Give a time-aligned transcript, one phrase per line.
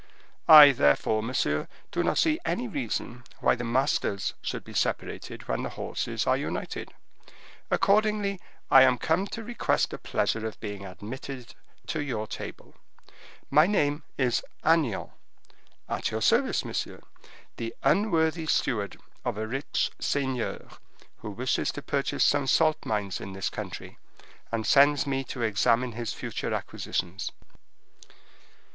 [0.47, 5.61] I therefore, monsieur, do not see any reason why the masters should be separated when
[5.61, 6.91] the horses are united.
[7.69, 8.41] Accordingly,
[8.71, 11.53] I am come to request the pleasure of being admitted
[11.85, 12.73] to your table.
[13.51, 15.11] My name is Agnan,
[15.87, 17.01] at your service, monsieur,
[17.57, 20.67] the unworthy steward of a rich seigneur,
[21.17, 23.99] who wishes to purchase some salt mines in this country,
[24.51, 27.31] and sends me to examine his future acquisitions.